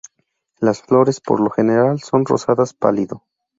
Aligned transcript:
Las 0.57 0.81
flores, 0.81 1.21
por 1.21 1.39
lo 1.39 1.51
general, 1.51 1.99
son 1.99 2.25
rosadas 2.25 2.73
pálido. 2.73 3.23